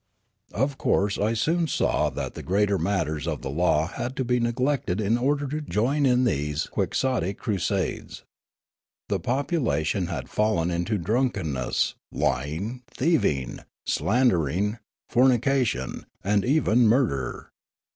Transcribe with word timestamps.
Of 0.55 0.79
course 0.79 1.19
I 1.19 1.35
soon 1.35 1.67
saw 1.67 2.09
that 2.09 2.33
the 2.33 2.41
greater 2.41 2.79
matters 2.79 3.27
of 3.27 3.43
the 3.43 3.51
law 3.51 3.85
had 3.85 4.15
to 4.15 4.25
be 4.25 4.39
neglected 4.39 4.99
in 4.99 5.15
order 5.15 5.45
to 5.49 5.61
join 5.61 6.07
in 6.07 6.23
these 6.23 6.65
quixotic 6.65 7.37
crusades. 7.37 8.23
The 9.09 9.19
population 9.19 10.07
had 10.07 10.27
fallen 10.27 10.71
into 10.71 10.97
drunkenness, 10.97 11.93
lying, 12.11 12.81
thieving, 12.89 13.59
slandering, 13.85 14.79
fornication, 15.07 16.07
and 16.23 16.43
even 16.45 16.87
mur 16.87 17.05
der. 17.05 17.51